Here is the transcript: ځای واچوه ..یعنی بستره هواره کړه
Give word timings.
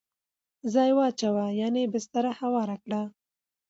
ځای 0.73 0.89
واچوه 0.97 1.45
..یعنی 1.59 1.83
بستره 1.93 2.31
هواره 2.39 2.75
کړه 2.83 3.01